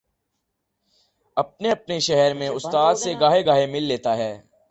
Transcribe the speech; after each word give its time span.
اپنے 1.37 1.71
اپنے 1.71 1.99
شہر 1.99 2.33
میں 2.33 2.49
استاد 2.49 2.95
سے 2.95 3.13
گاہے 3.19 3.45
گاہے 3.45 3.65
مل 3.65 3.83
لیتا 3.83 4.17
ہے۔ 4.17 4.31